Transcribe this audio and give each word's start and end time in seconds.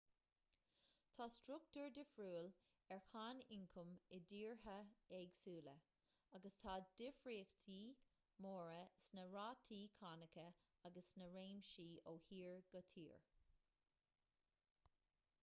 tá 1.19 1.25
struchtúr 1.33 1.89
difriúil 1.97 2.47
ar 2.95 3.01
cháin 3.09 3.41
ioncaim 3.57 3.91
i 4.17 4.19
dtíortha 4.31 4.77
éagsúla 5.17 5.75
agus 6.39 6.57
tá 6.63 6.77
difríochtaí 7.03 7.77
móra 8.47 8.81
sna 9.09 9.27
rátaí 9.37 9.79
cánacha 10.01 10.47
agus 10.91 11.11
sna 11.15 11.29
réimsí 11.37 11.87
ó 12.15 12.17
thír 12.31 12.57
go 12.73 12.83
tír 12.97 13.23